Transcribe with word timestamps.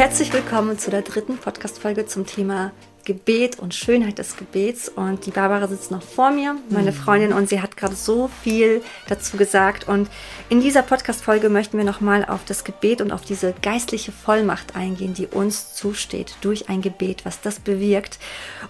Herzlich 0.00 0.32
willkommen 0.32 0.78
zu 0.78 0.90
der 0.90 1.02
dritten 1.02 1.36
Podcast-Folge 1.36 2.06
zum 2.06 2.24
Thema 2.24 2.72
Gebet 3.04 3.58
und 3.58 3.74
Schönheit 3.74 4.16
des 4.16 4.38
Gebets. 4.38 4.88
Und 4.88 5.26
die 5.26 5.30
Barbara 5.30 5.68
sitzt 5.68 5.90
noch 5.90 6.00
vor 6.00 6.30
mir, 6.30 6.56
meine 6.70 6.94
Freundin, 6.94 7.34
und 7.34 7.50
sie 7.50 7.60
hat 7.60 7.76
gerade 7.76 7.94
so 7.94 8.30
viel 8.42 8.80
dazu 9.08 9.36
gesagt. 9.36 9.88
Und 9.88 10.08
in 10.48 10.62
dieser 10.62 10.80
Podcast-Folge 10.80 11.50
möchten 11.50 11.76
wir 11.76 11.84
nochmal 11.84 12.24
auf 12.24 12.46
das 12.46 12.64
Gebet 12.64 13.02
und 13.02 13.12
auf 13.12 13.26
diese 13.26 13.52
geistliche 13.60 14.10
Vollmacht 14.10 14.74
eingehen, 14.74 15.12
die 15.12 15.26
uns 15.26 15.74
zusteht 15.74 16.34
durch 16.40 16.70
ein 16.70 16.80
Gebet, 16.80 17.26
was 17.26 17.42
das 17.42 17.60
bewirkt. 17.60 18.18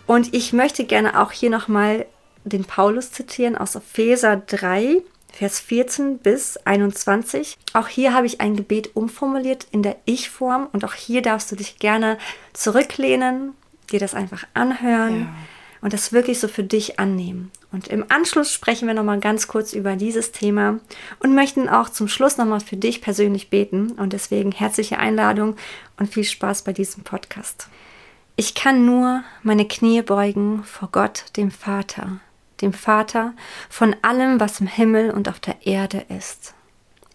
Und 0.09 0.35
ich 0.35 0.53
möchte 0.53 0.83
gerne 0.83 1.23
auch 1.23 1.31
hier 1.31 1.51
nochmal 1.51 2.07
den 2.43 2.65
Paulus 2.65 3.13
zitieren 3.13 3.57
aus 3.57 3.77
Epheser 3.77 4.37
3, 4.37 5.01
Vers 5.33 5.61
14 5.61 6.19
bis 6.19 6.57
21. 6.59 7.57
Auch 7.73 7.89
hier 7.89 8.13
habe 8.15 8.27
ich 8.27 8.41
ein 8.41 8.57
Gebet 8.57 8.95
umformuliert 8.95 9.67
in 9.71 9.83
der 9.83 9.97
Ich-Form 10.05 10.69
und 10.73 10.85
auch 10.85 10.95
hier 10.95 11.23
darfst 11.23 11.51
du 11.51 11.57
dich 11.57 11.79
gerne 11.79 12.19
zurücklehnen, 12.53 13.55
dir 13.91 14.01
das 14.01 14.15
einfach 14.15 14.47
anhören 14.55 15.21
ja. 15.21 15.35
und 15.81 15.93
das 15.93 16.13
wirklich 16.13 16.41
so 16.41 16.49
für 16.49 16.65
dich 16.65 16.99
annehmen. 16.99 17.51
Und 17.73 17.89
im 17.89 18.05
Anschluss 18.09 18.53
sprechen 18.53 18.89
wir 18.89 18.95
nochmal 18.95 19.21
ganz 19.21 19.47
kurz 19.47 19.73
über 19.73 19.95
dieses 19.95 20.33
Thema 20.33 20.81
und 21.21 21.35
möchten 21.35 21.69
auch 21.69 21.89
zum 21.89 22.09
Schluss 22.09 22.37
nochmal 22.37 22.61
für 22.61 22.77
dich 22.77 23.01
persönlich 23.01 23.49
beten. 23.49 23.93
Und 23.93 24.13
deswegen 24.13 24.51
herzliche 24.51 24.99
Einladung 24.99 25.57
und 25.97 26.13
viel 26.13 26.25
Spaß 26.25 26.63
bei 26.63 26.73
diesem 26.73 27.05
Podcast. 27.05 27.69
Ich 28.35 28.55
kann 28.55 28.85
nur 28.85 29.23
meine 29.43 29.69
Knie 29.69 30.03
beugen 30.03 30.65
vor 30.65 30.89
Gott, 30.91 31.25
dem 31.37 31.51
Vater 31.51 32.21
dem 32.63 32.73
Vater, 32.73 33.35
von 33.69 33.97
allem, 34.03 34.41
was 34.41 34.61
im 34.61 34.67
Himmel 34.67 35.11
und 35.11 35.29
auf 35.29 35.41
der 35.41 35.67
Erde 35.67 36.05
ist. 36.09 36.55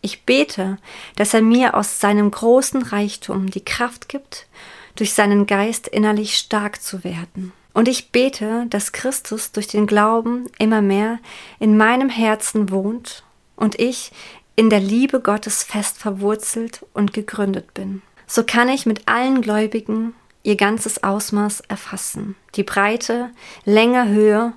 Ich 0.02 0.24
bete, 0.24 0.78
dass 1.16 1.34
er 1.34 1.42
mir 1.42 1.76
aus 1.76 2.00
seinem 2.00 2.30
großen 2.30 2.84
Reichtum 2.84 3.50
die 3.50 3.66
Kraft 3.66 4.08
gibt, 4.08 4.48
durch 4.96 5.14
seinen 5.14 5.48
Geist 5.48 5.88
innerlich 5.88 6.38
stark 6.38 6.82
zu 6.82 7.04
werden. 7.04 7.54
Und 7.74 7.88
ich 7.88 8.12
bete, 8.12 8.68
dass 8.70 8.94
Christus 8.94 9.52
durch 9.52 9.68
den 9.68 9.88
Glauben 9.88 10.46
immer 10.60 10.82
mehr 10.82 11.20
in 11.60 11.76
meinem 11.76 12.10
Herzen 12.10 12.70
wohnt 12.70 13.24
und 13.56 13.80
ich 13.80 14.12
in 14.56 14.70
der 14.70 14.80
Liebe 14.80 15.20
Gottes 15.20 15.64
fest 15.64 15.98
verwurzelt 15.98 16.86
und 16.94 17.12
gegründet 17.12 17.74
bin. 17.74 18.02
So 18.28 18.44
kann 18.44 18.70
ich 18.70 18.86
mit 18.86 19.08
allen 19.08 19.42
Gläubigen 19.42 20.14
ihr 20.44 20.56
ganzes 20.56 21.04
Ausmaß 21.04 21.62
erfassen, 21.62 22.36
die 22.56 22.64
Breite, 22.64 23.32
Länge, 23.66 24.08
Höhe 24.08 24.54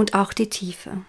und 0.00 0.14
auch 0.14 0.32
die 0.32 0.48
Tiefe. 0.48 1.02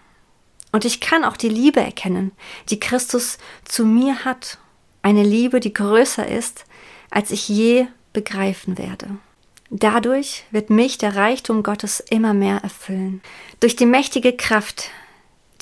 Und 0.70 0.84
ich 0.84 1.00
kann 1.00 1.24
auch 1.24 1.36
die 1.36 1.48
Liebe 1.48 1.80
erkennen, 1.80 2.32
die 2.68 2.78
Christus 2.78 3.38
zu 3.64 3.84
mir 3.84 4.24
hat, 4.24 4.58
eine 5.02 5.22
Liebe, 5.22 5.60
die 5.60 5.72
größer 5.72 6.26
ist, 6.26 6.64
als 7.10 7.30
ich 7.30 7.48
je 7.48 7.86
begreifen 8.12 8.78
werde. 8.78 9.16
Dadurch 9.70 10.44
wird 10.50 10.70
mich 10.70 10.98
der 10.98 11.16
Reichtum 11.16 11.62
Gottes 11.62 12.00
immer 12.00 12.34
mehr 12.34 12.58
erfüllen. 12.62 13.22
Durch 13.60 13.74
die 13.74 13.86
mächtige 13.86 14.34
Kraft, 14.34 14.90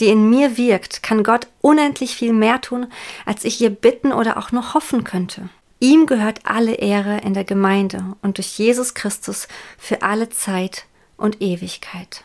die 0.00 0.08
in 0.08 0.28
mir 0.28 0.56
wirkt, 0.56 1.02
kann 1.02 1.22
Gott 1.22 1.46
unendlich 1.60 2.16
viel 2.16 2.32
mehr 2.32 2.60
tun, 2.60 2.88
als 3.24 3.44
ich 3.44 3.60
ihr 3.60 3.70
bitten 3.70 4.12
oder 4.12 4.36
auch 4.36 4.50
noch 4.50 4.74
hoffen 4.74 5.04
könnte. 5.04 5.48
Ihm 5.78 6.06
gehört 6.06 6.40
alle 6.44 6.74
Ehre 6.74 7.18
in 7.20 7.34
der 7.34 7.44
Gemeinde 7.44 8.16
und 8.22 8.38
durch 8.38 8.58
Jesus 8.58 8.94
Christus 8.94 9.46
für 9.78 10.02
alle 10.02 10.28
Zeit 10.28 10.86
und 11.16 11.40
Ewigkeit. 11.40 12.24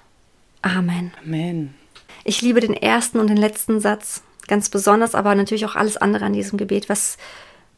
Amen. 0.65 1.11
Amen. 1.23 1.75
Ich 2.23 2.41
liebe 2.41 2.59
den 2.59 2.73
ersten 2.73 3.19
und 3.19 3.27
den 3.27 3.37
letzten 3.37 3.79
Satz 3.79 4.23
ganz 4.47 4.69
besonders, 4.69 5.13
aber 5.13 5.35
natürlich 5.35 5.65
auch 5.65 5.75
alles 5.75 5.95
andere 5.95 6.25
an 6.25 6.33
diesem 6.33 6.57
Gebet. 6.57 6.89
Was 6.89 7.17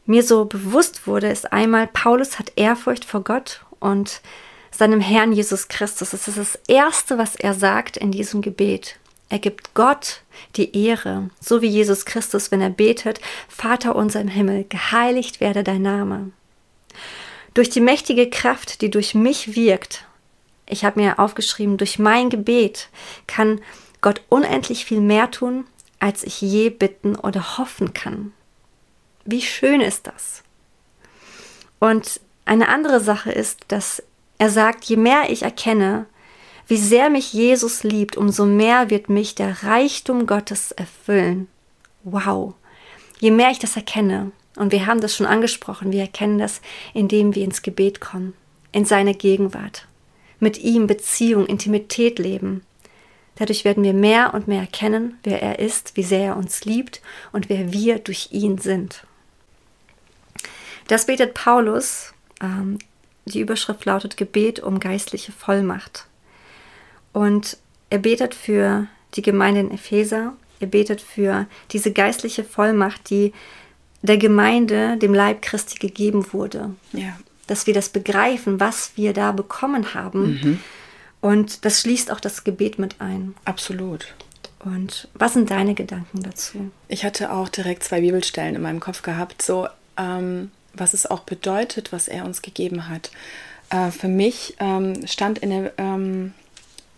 mir 0.06 0.24
so 0.24 0.46
bewusst 0.46 1.06
wurde, 1.06 1.28
ist 1.28 1.52
einmal, 1.52 1.88
Paulus 1.88 2.40
hat 2.40 2.54
Ehrfurcht 2.56 3.04
vor 3.04 3.26
Gott 3.26 3.66
und 3.82 4.22
seinem 4.72 5.02
Herrn 5.02 5.34
Jesus 5.34 5.68
Christus. 5.68 6.12
Das 6.12 6.30
ist 6.30 6.38
das 6.38 6.60
Erste, 6.70 7.18
was 7.18 7.36
er 7.36 7.54
sagt 7.54 7.98
in 7.98 8.12
diesem 8.12 8.42
Gebet. 8.42 8.98
Er 9.28 9.40
gibt 9.40 9.74
Gott 9.74 10.22
die 10.56 10.86
Ehre, 10.86 11.30
so 11.42 11.62
wie 11.62 11.68
Jesus 11.68 12.06
Christus, 12.06 12.52
wenn 12.52 12.62
er 12.62 12.70
betet, 12.70 13.20
Vater 13.50 13.98
unser 13.98 14.22
im 14.22 14.30
Himmel, 14.30 14.66
geheiligt 14.70 15.42
werde 15.42 15.66
dein 15.66 15.82
Name. 15.82 16.32
Durch 17.54 17.70
die 17.70 17.82
mächtige 17.82 18.30
Kraft, 18.30 18.80
die 18.82 18.90
durch 18.90 19.14
mich 19.14 19.58
wirkt, 19.58 20.07
ich 20.68 20.86
habe 20.86 21.00
mir 21.00 21.20
aufgeschrieben, 21.20 21.78
durch 21.78 21.98
mein 21.98 22.30
Gebet 22.30 22.90
kann 23.26 23.62
Gott 24.02 24.22
unendlich 24.30 24.86
viel 24.86 25.02
mehr 25.02 25.32
tun, 25.32 25.66
als 26.00 26.24
ich 26.24 26.42
je 26.42 26.70
bitten 26.70 27.16
oder 27.16 27.58
hoffen 27.58 27.94
kann. 27.94 28.34
Wie 29.26 29.42
schön 29.42 29.82
ist 29.82 30.08
das? 30.08 30.44
Und 31.80 32.20
eine 32.46 32.70
andere 32.70 33.00
Sache 33.00 33.32
ist, 33.32 33.66
dass 33.70 34.04
er 34.38 34.50
sagt, 34.50 34.86
je 34.86 34.98
mehr 34.98 35.30
ich 35.30 35.44
erkenne, 35.44 36.06
wie 36.68 36.78
sehr 36.78 37.10
mich 37.10 37.34
Jesus 37.34 37.84
liebt, 37.84 38.18
umso 38.18 38.46
mehr 38.46 38.90
wird 38.90 39.10
mich 39.10 39.36
der 39.36 39.64
Reichtum 39.64 40.28
Gottes 40.28 40.72
erfüllen. 40.72 41.48
Wow. 42.04 42.54
Je 43.20 43.32
mehr 43.32 43.52
ich 43.52 43.60
das 43.60 43.76
erkenne, 43.76 44.32
und 44.58 44.72
wir 44.72 44.86
haben 44.86 45.02
das 45.02 45.16
schon 45.16 45.26
angesprochen, 45.28 45.92
wir 45.92 46.02
erkennen 46.02 46.40
das, 46.40 46.62
indem 46.94 47.36
wir 47.36 47.44
ins 47.44 47.62
Gebet 47.62 48.02
kommen, 48.02 48.34
in 48.72 48.86
seine 48.86 49.14
Gegenwart 49.14 49.87
mit 50.40 50.60
ihm 50.60 50.88
Beziehung, 50.88 51.46
Intimität 51.46 52.20
leben. 52.20 52.62
Dadurch 53.36 53.66
werden 53.66 53.84
wir 53.84 53.94
mehr 53.94 54.34
und 54.34 54.48
mehr 54.48 54.62
erkennen, 54.62 55.20
wer 55.24 55.42
er 55.42 55.60
ist, 55.60 55.96
wie 55.96 56.04
sehr 56.04 56.26
er 56.26 56.38
uns 56.38 56.66
liebt 56.66 57.02
und 57.32 57.50
wer 57.50 57.72
wir 57.72 58.00
durch 58.00 58.30
ihn 58.32 58.58
sind. 58.58 59.06
Das 60.88 61.06
betet 61.06 61.34
Paulus. 61.34 62.14
Ähm, 62.42 62.80
die 63.26 63.42
Überschrift 63.42 63.86
lautet 63.86 64.18
Gebet 64.18 64.60
um 64.60 64.80
geistliche 64.80 65.32
Vollmacht. 65.32 66.08
Und 67.14 67.58
er 67.90 68.00
betet 68.00 68.34
für 68.34 68.88
die 69.16 69.22
Gemeinde 69.22 69.60
in 69.60 69.72
Epheser. 69.72 70.34
Er 70.60 70.68
betet 70.68 71.02
für 71.02 71.46
diese 71.72 71.92
geistliche 71.92 72.44
Vollmacht, 72.44 73.10
die 73.10 73.34
der 74.02 74.18
Gemeinde, 74.18 74.98
dem 74.98 75.14
Leib 75.14 75.42
Christi 75.42 75.78
gegeben 75.78 76.34
wurde. 76.34 76.72
Ja 76.94 77.18
dass 77.48 77.68
wir 77.68 77.74
das 77.74 77.90
begreifen, 77.90 78.60
was 78.60 78.92
wir 78.96 79.14
da 79.14 79.32
bekommen 79.32 79.94
haben. 79.94 80.40
Mhm. 80.42 80.60
Und 81.22 81.66
das 81.66 81.82
schließt 81.82 82.12
auch 82.12 82.20
das 82.20 82.44
Gebet 82.44 82.78
mit 82.78 83.02
ein. 83.02 83.34
Absolut. 83.46 84.14
Und 84.60 85.08
was 85.14 85.34
sind 85.34 85.50
deine 85.50 85.74
Gedanken 85.74 86.22
dazu? 86.24 86.72
Ich 86.88 87.06
hatte 87.06 87.32
auch 87.32 87.50
direkt 87.50 87.84
zwei 87.84 88.02
Bibelstellen 88.02 88.56
in 88.56 88.62
meinem 88.62 88.80
Kopf 88.80 89.02
gehabt, 89.02 89.42
so 89.42 89.68
ähm, 89.98 90.52
was 90.74 90.94
es 90.94 91.06
auch 91.06 91.22
bedeutet, 91.22 91.92
was 91.92 92.08
er 92.08 92.26
uns 92.26 92.42
gegeben 92.42 92.90
hat. 92.90 93.12
Äh, 93.70 93.92
für 93.92 94.08
mich 94.08 94.56
ähm, 94.60 95.06
stand 95.08 95.40
in 95.40 95.50
der, 95.50 95.74
ähm, 95.78 96.34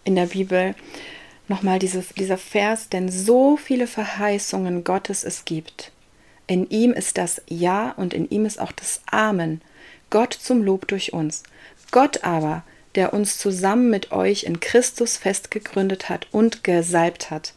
in 0.04 0.16
der 0.16 0.28
Bibel 0.28 0.76
nochmal 1.48 1.80
dieser 1.80 2.38
Vers, 2.38 2.90
denn 2.90 3.10
so 3.10 3.58
viele 3.58 3.88
Verheißungen 3.88 4.84
Gottes 4.84 5.24
es 5.24 5.46
gibt. 5.46 5.92
In 6.48 6.70
ihm 6.70 6.94
ist 6.94 7.18
das 7.18 7.42
Ja 7.48 7.92
und 7.92 8.14
in 8.14 8.30
ihm 8.30 8.46
ist 8.46 8.60
auch 8.60 8.72
das 8.72 9.02
Amen. 9.10 9.62
Gott 10.10 10.34
zum 10.34 10.64
Lob 10.64 10.88
durch 10.88 11.14
uns. 11.14 11.44
Gott 11.92 12.24
aber, 12.24 12.64
der 12.96 13.14
uns 13.14 13.38
zusammen 13.38 13.90
mit 13.90 14.12
euch 14.12 14.44
in 14.44 14.60
Christus 14.60 15.18
festgegründet 15.18 16.10
hat 16.10 16.28
und 16.32 16.64
gesalbt 16.64 17.30
hat. 17.30 17.54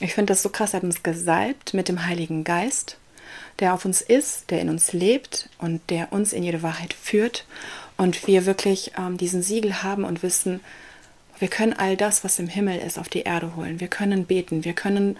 Ich 0.00 0.14
finde 0.14 0.32
das 0.32 0.42
so 0.42 0.48
krass, 0.48 0.72
er 0.72 0.78
hat 0.78 0.84
uns 0.84 1.02
gesalbt 1.02 1.74
mit 1.74 1.88
dem 1.88 2.06
Heiligen 2.06 2.44
Geist, 2.44 2.96
der 3.58 3.74
auf 3.74 3.84
uns 3.84 4.00
ist, 4.00 4.50
der 4.50 4.60
in 4.60 4.68
uns 4.68 4.92
lebt 4.92 5.48
und 5.58 5.80
der 5.90 6.12
uns 6.12 6.32
in 6.32 6.42
jede 6.42 6.62
Wahrheit 6.62 6.94
führt. 6.94 7.44
Und 7.96 8.26
wir 8.28 8.46
wirklich 8.46 8.92
ähm, 8.96 9.16
diesen 9.16 9.42
Siegel 9.42 9.82
haben 9.82 10.04
und 10.04 10.22
wissen, 10.22 10.60
wir 11.40 11.48
können 11.48 11.72
all 11.72 11.96
das, 11.96 12.24
was 12.24 12.38
im 12.38 12.48
Himmel 12.48 12.78
ist, 12.78 12.98
auf 12.98 13.08
die 13.08 13.22
Erde 13.22 13.54
holen. 13.56 13.80
Wir 13.80 13.88
können 13.88 14.26
beten, 14.26 14.64
wir 14.64 14.72
können 14.72 15.16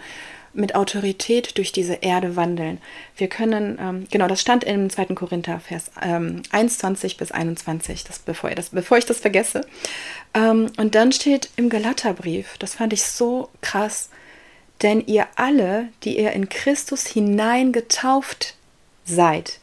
mit 0.53 0.75
Autorität 0.75 1.57
durch 1.57 1.71
diese 1.71 1.95
Erde 1.95 2.35
wandeln. 2.35 2.79
Wir 3.15 3.27
können, 3.27 3.77
ähm, 3.79 4.07
genau, 4.09 4.27
das 4.27 4.41
stand 4.41 4.63
im 4.63 4.89
2. 4.89 5.05
Korinther, 5.15 5.59
Vers 5.59 5.91
ähm, 6.01 6.41
21 6.51 7.17
bis 7.17 7.31
21, 7.31 8.03
das, 8.03 8.19
bevor, 8.19 8.49
das, 8.51 8.69
bevor 8.69 8.97
ich 8.97 9.05
das 9.05 9.19
vergesse. 9.19 9.61
Ähm, 10.33 10.71
und 10.77 10.95
dann 10.95 11.11
steht 11.11 11.49
im 11.55 11.69
Galaterbrief, 11.69 12.57
das 12.57 12.75
fand 12.75 12.93
ich 12.93 13.03
so 13.03 13.49
krass, 13.61 14.09
denn 14.81 15.05
ihr 15.05 15.27
alle, 15.35 15.89
die 16.03 16.17
ihr 16.17 16.31
in 16.31 16.49
Christus 16.49 17.05
hineingetauft 17.05 18.55
seid, 19.05 19.59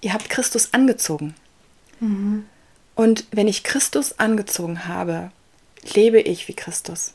ihr 0.00 0.12
habt 0.12 0.28
Christus 0.28 0.74
angezogen. 0.74 1.34
Mhm. 2.00 2.46
Und 2.94 3.26
wenn 3.30 3.48
ich 3.48 3.62
Christus 3.62 4.18
angezogen 4.18 4.86
habe, 4.86 5.30
lebe 5.94 6.20
ich 6.20 6.48
wie 6.48 6.54
Christus. 6.54 7.14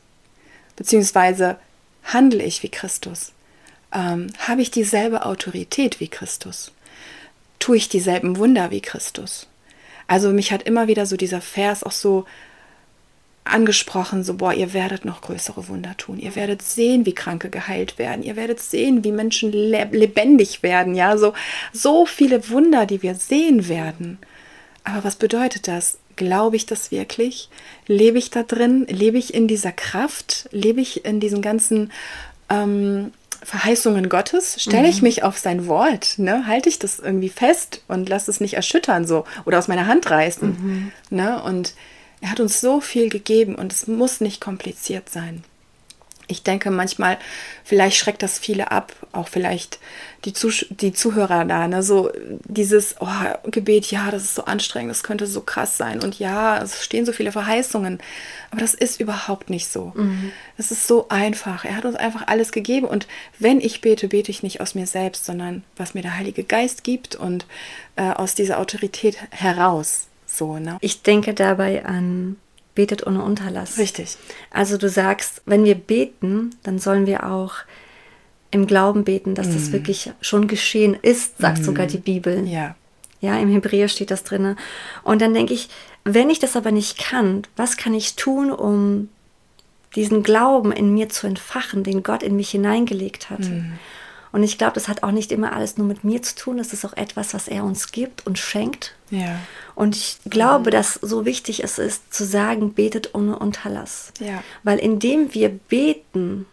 Beziehungsweise 0.75 1.57
Handle 2.05 2.43
ich 2.43 2.63
wie 2.63 2.69
Christus? 2.69 3.33
Ähm, 3.93 4.27
habe 4.39 4.61
ich 4.61 4.71
dieselbe 4.71 5.25
Autorität 5.25 5.99
wie 5.99 6.07
Christus? 6.07 6.71
Tue 7.59 7.77
ich 7.77 7.89
dieselben 7.89 8.37
Wunder 8.37 8.71
wie 8.71 8.81
Christus? 8.81 9.47
Also 10.07 10.29
mich 10.29 10.51
hat 10.51 10.63
immer 10.63 10.87
wieder 10.87 11.05
so 11.05 11.17
dieser 11.17 11.41
Vers 11.41 11.83
auch 11.83 11.91
so 11.91 12.25
angesprochen, 13.43 14.23
so, 14.23 14.33
boah, 14.35 14.53
ihr 14.53 14.73
werdet 14.73 15.05
noch 15.05 15.21
größere 15.21 15.67
Wunder 15.67 15.95
tun. 15.97 16.19
Ihr 16.19 16.35
werdet 16.35 16.63
sehen, 16.63 17.05
wie 17.05 17.13
Kranke 17.13 17.49
geheilt 17.49 17.99
werden. 17.99 18.23
Ihr 18.23 18.35
werdet 18.35 18.59
sehen, 18.59 19.03
wie 19.03 19.11
Menschen 19.11 19.51
lebendig 19.51 20.63
werden. 20.63 20.95
Ja, 20.95 21.17
so, 21.17 21.33
so 21.71 22.05
viele 22.05 22.49
Wunder, 22.49 22.85
die 22.85 23.03
wir 23.03 23.15
sehen 23.15 23.69
werden. 23.69 24.17
Aber 24.83 25.03
was 25.03 25.15
bedeutet 25.15 25.67
das? 25.67 25.99
Glaube 26.15 26.55
ich 26.55 26.65
das 26.65 26.91
wirklich? 26.91 27.49
Lebe 27.87 28.17
ich 28.17 28.29
da 28.29 28.43
drin? 28.43 28.85
Lebe 28.89 29.17
ich 29.17 29.33
in 29.33 29.47
dieser 29.47 29.71
Kraft? 29.71 30.47
Lebe 30.51 30.81
ich 30.81 31.05
in 31.05 31.19
diesen 31.19 31.41
ganzen 31.41 31.91
ähm, 32.49 33.11
Verheißungen 33.43 34.09
Gottes? 34.09 34.61
Stelle 34.61 34.87
ich 34.87 34.97
mhm. 34.97 35.07
mich 35.07 35.23
auf 35.23 35.37
sein 35.37 35.67
Wort? 35.67 36.17
Ne? 36.17 36.47
Halte 36.47 36.69
ich 36.69 36.79
das 36.79 36.99
irgendwie 36.99 37.29
fest 37.29 37.81
und 37.87 38.09
lasse 38.09 38.31
es 38.31 38.39
nicht 38.39 38.53
erschüttern 38.53 39.05
so 39.05 39.25
oder 39.45 39.59
aus 39.59 39.67
meiner 39.67 39.87
Hand 39.87 40.09
reißen? 40.09 40.49
Mhm. 40.49 40.91
Ne? 41.09 41.41
Und 41.43 41.73
er 42.21 42.31
hat 42.31 42.39
uns 42.39 42.61
so 42.61 42.81
viel 42.81 43.09
gegeben 43.09 43.55
und 43.55 43.71
es 43.73 43.87
muss 43.87 44.21
nicht 44.21 44.41
kompliziert 44.41 45.09
sein 45.09 45.43
ich 46.27 46.43
denke 46.43 46.71
manchmal, 46.71 47.17
vielleicht 47.63 47.97
schreckt 47.97 48.23
das 48.23 48.39
viele 48.39 48.71
ab, 48.71 48.93
auch 49.11 49.27
vielleicht 49.27 49.79
die, 50.25 50.33
Zuh 50.33 50.51
die 50.69 50.93
Zuhörer 50.93 51.45
da, 51.45 51.67
ne? 51.67 51.83
so 51.83 52.11
dieses 52.45 52.95
oh, 52.99 53.07
Gebet, 53.51 53.91
ja, 53.91 54.09
das 54.11 54.23
ist 54.23 54.35
so 54.35 54.45
anstrengend, 54.45 54.91
das 54.91 55.03
könnte 55.03 55.27
so 55.27 55.41
krass 55.41 55.77
sein 55.77 56.01
und 56.01 56.17
ja, 56.17 56.61
es 56.61 56.83
stehen 56.83 57.05
so 57.05 57.11
viele 57.11 57.31
Verheißungen, 57.31 57.99
aber 58.51 58.61
das 58.61 58.73
ist 58.73 58.99
überhaupt 58.99 59.49
nicht 59.49 59.67
so. 59.67 59.93
Mhm. 59.95 60.31
Es 60.57 60.71
ist 60.71 60.87
so 60.87 61.07
einfach. 61.09 61.65
Er 61.65 61.75
hat 61.75 61.85
uns 61.85 61.95
einfach 61.95 62.27
alles 62.27 62.51
gegeben 62.51 62.87
und 62.87 63.07
wenn 63.37 63.61
ich 63.61 63.81
bete, 63.81 64.07
bete 64.07 64.31
ich 64.31 64.43
nicht 64.43 64.61
aus 64.61 64.75
mir 64.75 64.87
selbst, 64.87 65.25
sondern 65.25 65.63
was 65.77 65.93
mir 65.93 66.01
der 66.01 66.17
Heilige 66.17 66.43
Geist 66.43 66.83
gibt 66.83 67.15
und 67.15 67.45
äh, 67.95 68.11
aus 68.11 68.35
dieser 68.35 68.59
Autorität 68.59 69.17
heraus. 69.31 70.07
So, 70.25 70.57
ne? 70.57 70.77
Ich 70.81 71.03
denke 71.03 71.33
dabei 71.33 71.85
an 71.85 72.37
betet 72.75 73.07
ohne 73.07 73.23
Unterlass. 73.23 73.77
Richtig. 73.77 74.17
Also 74.51 74.77
du 74.77 74.89
sagst, 74.89 75.41
wenn 75.45 75.63
wir 75.63 75.75
beten, 75.75 76.51
dann 76.63 76.77
sollen 76.77 77.07
wir 77.07 77.25
auch 77.25 77.55
im 78.51 78.67
Glauben 78.67 79.03
beten, 79.03 79.33
dass 79.33 79.47
mm. 79.47 79.53
das 79.53 79.71
wirklich 79.71 80.11
schon 80.21 80.47
geschehen 80.47 80.95
ist, 81.01 81.39
sagt 81.39 81.59
mm. 81.59 81.63
sogar 81.63 81.87
die 81.87 81.97
Bibel. 81.97 82.47
Ja. 82.47 82.75
Ja, 83.21 83.39
im 83.39 83.49
Hebräer 83.49 83.87
steht 83.87 84.11
das 84.11 84.23
drin. 84.23 84.55
Und 85.03 85.21
dann 85.21 85.33
denke 85.33 85.53
ich, 85.53 85.69
wenn 86.03 86.29
ich 86.29 86.39
das 86.39 86.55
aber 86.55 86.71
nicht 86.71 86.97
kann, 86.97 87.43
was 87.55 87.77
kann 87.77 87.93
ich 87.93 88.15
tun, 88.15 88.51
um 88.51 89.09
diesen 89.95 90.21
Glauben 90.21 90.71
in 90.71 90.93
mir 90.93 91.09
zu 91.09 91.25
entfachen, 91.25 91.83
den 91.83 92.03
Gott 92.03 92.21
in 92.21 92.35
mich 92.35 92.51
hineingelegt 92.51 93.29
hat? 93.29 93.39
Mm. 93.39 93.73
Und 94.35 94.43
ich 94.43 94.57
glaube, 94.57 94.73
das 94.73 94.89
hat 94.89 95.01
auch 95.01 95.11
nicht 95.11 95.31
immer 95.31 95.53
alles 95.53 95.77
nur 95.77 95.87
mit 95.87 96.03
mir 96.03 96.21
zu 96.21 96.35
tun. 96.35 96.57
Das 96.57 96.73
ist 96.73 96.83
auch 96.83 96.91
etwas, 96.97 97.33
was 97.33 97.47
er 97.47 97.63
uns 97.63 97.93
gibt 97.93 98.27
und 98.27 98.37
schenkt. 98.37 98.93
Ja. 99.09 99.39
Und 99.75 99.95
ich 99.95 100.17
glaube, 100.29 100.71
dass 100.71 100.95
so 100.95 101.23
wichtig 101.23 101.63
es 101.63 101.77
ist, 101.77 102.13
zu 102.13 102.25
sagen, 102.25 102.73
betet 102.73 103.15
ohne 103.15 103.39
Unterlass. 103.39 104.11
Ja. 104.19 104.43
Weil 104.63 104.79
indem 104.79 105.33
wir 105.33 105.47
beten, 105.47 106.47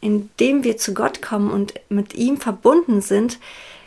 indem 0.00 0.62
wir 0.62 0.76
zu 0.76 0.94
Gott 0.94 1.20
kommen 1.20 1.50
und 1.50 1.74
mit 1.88 2.14
ihm 2.14 2.36
verbunden 2.36 3.00
sind, 3.00 3.40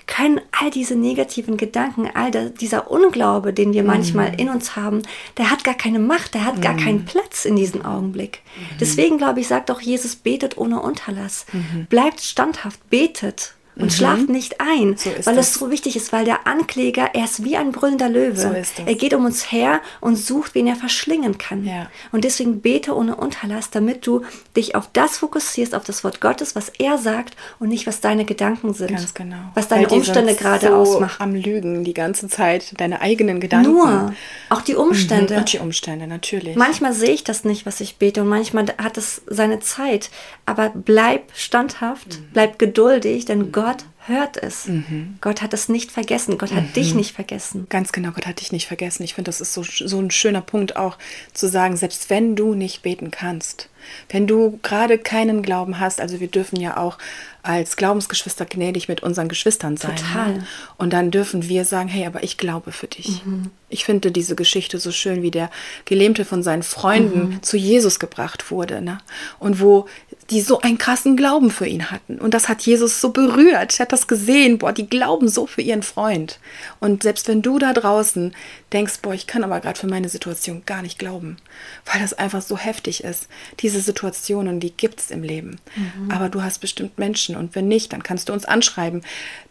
können 0.10 0.42
all 0.52 0.72
diese 0.72 0.96
negativen 0.96 1.56
Gedanken, 1.56 2.10
all 2.12 2.32
der, 2.32 2.50
dieser 2.50 2.90
Unglaube, 2.90 3.54
den 3.54 3.74
wir 3.74 3.84
manchmal 3.84 4.32
mhm. 4.32 4.38
in 4.40 4.50
uns 4.50 4.76
haben, 4.76 5.04
der 5.38 5.52
hat 5.52 5.64
gar 5.64 5.76
keine 5.76 6.00
Macht, 6.00 6.34
der 6.34 6.46
hat 6.46 6.58
mm. 6.58 6.62
gar 6.62 6.74
mhm. 6.74 6.80
keinen 6.80 7.06
Platz 7.06 7.46
in 7.46 7.56
diesem 7.56 7.86
Augenblick. 7.86 8.42
Mm. 8.56 8.78
Deswegen 8.80 9.18
glaube 9.20 9.40
ich, 9.40 9.48
sagt 9.48 9.70
auch 9.70 9.80
Jesus, 9.80 10.16
betet 10.16 10.58
ohne 10.58 10.82
Unterlass. 10.82 11.46
-hmm. 11.52 11.86
Bleibt 11.86 12.22
standhaft, 12.22 12.90
betet 12.90 13.54
und 13.80 13.86
mhm. 13.86 13.90
schlaft 13.92 14.30
nicht 14.30 14.62
ein, 14.62 14.96
so 14.98 15.10
weil 15.24 15.36
das. 15.36 15.50
es 15.50 15.54
so 15.56 15.72
wichtig 15.72 15.96
ist, 15.96 16.12
weil 16.12 16.26
der 16.26 16.46
Ankläger, 16.48 17.10
er 17.14 17.26
ist 17.26 17.44
wie 17.44 17.58
ein 17.58 17.72
brüllender 17.72 18.10
Löwe. 18.10 18.36
So 18.36 18.84
er 18.86 18.96
geht 18.96 19.14
um 19.14 19.26
uns 19.26 19.52
her 19.52 19.82
und 20.02 20.18
sucht, 20.18 20.54
wen 20.54 20.68
er 20.68 20.76
verschlingen 20.76 21.38
kann. 21.38 21.66
Ja. 21.66 21.88
Und 22.12 22.24
deswegen 22.26 22.62
bete 22.62 22.96
ohne 22.96 23.16
Unterlass, 23.16 23.70
damit 23.72 24.06
du 24.06 24.24
dich 24.56 24.76
auf 24.76 24.90
das 24.92 25.18
fokussierst, 25.18 25.74
auf 25.74 25.84
das 25.84 26.04
Wort 26.04 26.22
Gottes, 26.22 26.56
was 26.56 26.70
er 26.78 26.98
sagt 26.98 27.36
und 27.60 27.70
nicht, 27.70 27.88
was 27.88 28.02
deine 28.02 28.26
Gedanken 28.26 28.74
sind. 28.74 28.90
Ganz 28.90 29.14
genau. 29.14 29.38
Was 29.54 29.68
deine 29.68 29.88
Umstände 29.88 30.36
gerade 30.36 30.68
so 30.68 30.74
ausmachen. 30.74 31.22
am 31.22 31.36
Lügen 31.36 31.84
die 31.84 31.94
ganze 31.94 32.28
Zeit, 32.28 32.80
deine 32.80 33.02
eigenen 33.02 33.40
Gedanken. 33.40 33.72
Nur, 33.72 34.14
auch 34.50 34.62
die 34.62 34.76
Umstände. 34.76 35.34
Mhm. 35.34 35.40
Und 35.40 35.54
die 35.54 35.60
Umstände, 35.60 36.08
natürlich. 36.08 36.56
Manchmal 36.56 36.94
sehe 36.94 37.12
ich 37.12 37.24
das 37.24 37.46
nicht, 37.46 37.66
was 37.66 37.80
ich 37.80 37.98
bete 37.98 38.22
und 38.22 38.28
manchmal 38.28 38.66
hat 38.78 38.98
es 38.98 39.22
seine 39.28 39.60
Zeit. 39.60 40.10
Aber 40.46 40.72
bleib 40.74 41.32
standhaft, 41.34 42.20
mhm. 42.20 42.30
bleib 42.34 42.60
geduldig, 42.60 43.26
denn 43.26 43.40
mhm. 43.40 43.52
Gott 43.70 43.86
hört 44.08 44.38
es. 44.38 44.68
Mhm. 44.68 45.18
Gott 45.22 45.42
hat 45.42 45.54
es 45.54 45.70
nicht 45.70 45.92
vergessen. 45.92 46.38
Gott 46.38 46.54
hat 46.54 46.64
mhm. 46.64 46.74
dich 46.74 46.96
nicht 46.96 47.14
vergessen. 47.14 47.68
Ganz 47.70 47.92
genau, 47.92 48.12
Gott 48.12 48.26
hat 48.26 48.42
dich 48.42 48.52
nicht 48.52 48.68
vergessen. 48.68 49.04
Ich 49.04 49.14
finde, 49.14 49.30
das 49.30 49.42
ist 49.42 49.54
so, 49.54 49.64
so 49.64 50.00
ein 50.00 50.12
schöner 50.12 50.42
Punkt 50.42 50.76
auch 50.76 50.98
zu 51.34 51.48
sagen, 51.48 51.78
selbst 51.78 52.10
wenn 52.10 52.36
du 52.36 52.56
nicht 52.56 52.82
beten 52.82 53.12
kannst, 53.12 53.70
wenn 54.10 54.28
du 54.28 54.60
gerade 54.64 54.98
keinen 54.98 55.42
Glauben 55.42 55.80
hast, 55.80 56.02
also 56.02 56.20
wir 56.20 56.28
dürfen 56.28 56.60
ja 56.60 56.78
auch 56.78 56.98
als 57.42 57.78
Glaubensgeschwister 57.78 58.46
gnädig 58.46 58.90
mit 58.90 59.02
unseren 59.02 59.30
Geschwistern 59.30 59.78
sein. 59.78 59.92
Ne? 59.92 59.98
Total. 59.98 60.34
Ne? 60.34 60.48
Und 60.78 60.92
dann 60.92 61.10
dürfen 61.10 61.48
wir 61.48 61.64
sagen, 61.64 61.88
hey, 61.88 62.06
aber 62.06 62.22
ich 62.24 62.38
glaube 62.38 62.72
für 62.72 62.88
dich. 62.88 63.26
Mhm. 63.26 63.50
Ich 63.70 63.86
finde 63.86 64.12
diese 64.12 64.36
Geschichte 64.36 64.78
so 64.80 64.92
schön, 64.92 65.22
wie 65.22 65.32
der 65.32 65.50
Gelähmte 65.86 66.26
von 66.26 66.44
seinen 66.44 66.64
Freunden 66.64 67.30
mhm. 67.30 67.44
zu 67.44 67.56
Jesus 67.56 68.00
gebracht 68.00 68.52
wurde. 68.52 68.82
Ne? 68.82 68.98
Und 69.40 69.62
wo 69.62 69.88
die 70.30 70.42
so 70.42 70.60
einen 70.62 70.78
krassen 70.78 71.16
Glauben 71.18 71.50
für 71.50 71.66
ihn 71.66 71.90
hatten. 71.90 72.20
Und 72.20 72.34
das 72.34 72.50
hat 72.50 72.62
Jesus 72.62 73.02
so 73.02 73.10
berührt. 73.10 73.80
Er 73.80 73.84
hat 73.84 73.94
das 73.94 74.08
gesehen. 74.08 74.58
Boah, 74.58 74.74
die 74.74 74.88
glauben 74.88 75.28
so 75.28 75.48
für 75.48 75.62
ihren 75.62 75.82
Freund. 75.82 76.40
Und 76.80 77.04
selbst 77.04 77.28
wenn 77.28 77.42
du 77.42 77.58
da 77.58 77.74
draußen 77.74 78.36
denkst, 78.74 79.00
boah, 79.02 79.14
ich 79.14 79.28
kann 79.28 79.44
aber 79.44 79.60
gerade 79.60 79.80
für 79.80 79.88
meine 79.88 80.10
Situation 80.10 80.64
gar 80.66 80.82
nicht 80.82 81.00
glauben, 81.00 81.38
weil 81.86 82.02
das 82.02 82.14
einfach 82.14 82.42
so 82.42 82.58
heftig 82.58 83.04
ist. 83.04 83.28
Diese 83.62 83.79
Situationen, 83.82 84.60
die 84.60 84.72
gibt 84.72 85.00
es 85.00 85.12
im 85.12 85.24
Leben. 85.24 85.60
Mhm. 85.76 86.12
Aber 86.12 86.30
du 86.30 86.42
hast 86.42 86.60
bestimmt 86.60 86.98
Menschen 86.98 87.36
und 87.36 87.56
wenn 87.56 87.68
nicht, 87.68 87.94
dann 87.94 88.04
kannst 88.04 88.30
du 88.30 88.34
uns 88.34 88.46
anschreiben, 88.46 89.02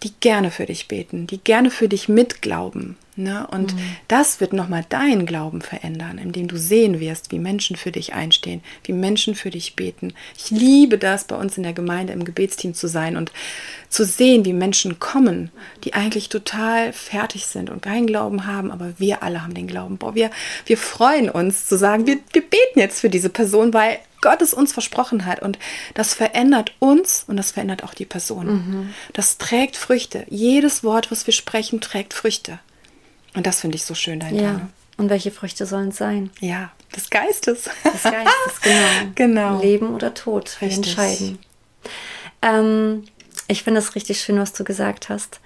die 0.03 0.13
gerne 0.21 0.51
für 0.51 0.67
dich 0.67 0.89
beten, 0.89 1.27
die 1.27 1.39
gerne 1.39 1.71
für 1.71 1.89
dich 1.89 2.09
mitglauben. 2.09 2.97
Ne? 3.19 3.49
Und 3.51 3.75
mhm. 3.75 3.81
das 4.07 4.41
wird 4.41 4.53
nochmal 4.53 4.85
deinen 4.89 5.27
Glauben 5.27 5.61
verändern, 5.61 6.19
indem 6.19 6.47
du 6.47 6.57
sehen 6.57 7.01
wirst, 7.01 7.33
wie 7.33 7.41
Menschen 7.41 7.75
für 7.75 7.91
dich 7.91 8.15
einstehen, 8.15 8.63
wie 8.85 8.93
Menschen 8.93 9.35
für 9.35 9.51
dich 9.51 9.75
beten. 9.75 10.15
Ich 10.37 10.51
liebe 10.51 10.99
das, 10.99 11.25
bei 11.25 11.35
uns 11.35 11.57
in 11.57 11.65
der 11.65 11.73
Gemeinde 11.73 12.13
im 12.13 12.25
Gebetsteam 12.25 12.75
zu 12.75 12.87
sein 12.87 13.17
und 13.17 13.33
zu 13.89 14.05
sehen, 14.05 14.45
wie 14.45 14.53
Menschen 14.53 15.01
kommen, 15.01 15.51
die 15.83 15.95
eigentlich 15.95 16.29
total 16.29 16.93
fertig 16.93 17.47
sind 17.47 17.71
und 17.71 17.83
keinen 17.83 18.07
Glauben 18.07 18.47
haben, 18.47 18.71
aber 18.71 18.93
wir 18.99 19.25
alle 19.25 19.43
haben 19.43 19.55
den 19.55 19.67
Glauben. 19.67 19.99
Boah, 19.99 20.15
wir, 20.15 20.31
wir 20.67 20.79
freuen 20.79 21.29
uns 21.29 21.67
zu 21.67 21.77
sagen, 21.77 22.07
wir, 22.07 22.19
wir 22.33 22.43
beten 22.43 22.79
jetzt 22.79 23.01
für 23.01 23.11
diese 23.11 23.31
Person, 23.31 23.75
weil 23.75 23.99
Gott 24.21 24.43
es 24.43 24.55
uns 24.55 24.73
versprochen 24.73 25.27
hat. 25.27 25.43
Und 25.43 25.59
das 25.95 26.15
verändert 26.15 26.73
uns 26.79 27.25
und 27.27 27.37
das 27.37 27.51
verändert 27.51 27.83
auch 27.83 27.95
die 27.95 28.07
Person. 28.07 28.47
Mhm. 28.47 28.95
Das 29.13 29.39
trägt 29.39 29.77
Früchte. 29.77 30.25
Jedes 30.29 30.85
Wort, 30.85 31.11
was 31.11 31.27
wir 31.27 31.35
sprechen, 31.35 31.81
trägt 31.81 32.15
Früchte. 32.15 32.61
Und 33.35 33.47
das 33.47 33.61
finde 33.61 33.77
ich 33.77 33.85
so 33.85 33.95
schön 33.95 34.21
dahinter. 34.21 34.43
Ja. 34.43 34.53
Ne? 34.53 34.69
Und 34.97 35.11
welche 35.11 35.31
Früchte 35.31 35.65
sollen 35.65 35.91
es 35.91 35.97
sein? 35.97 36.31
Ja, 36.41 36.73
des 36.97 37.09
Geistes. 37.09 37.65
Des 37.85 38.03
Geistes, 38.03 38.61
genau. 38.63 39.13
genau. 39.15 39.63
Leben 39.63 39.95
oder 39.95 40.13
Tod. 40.15 40.57
Wir 40.61 40.71
entscheiden. 40.71 41.39
Ähm, 42.43 43.05
ich 43.47 43.63
finde 43.63 43.81
es 43.81 43.95
richtig 43.95 44.21
schön, 44.21 44.39
was 44.39 44.53
du 44.53 44.65
gesagt 44.65 45.09
hast. 45.09 45.41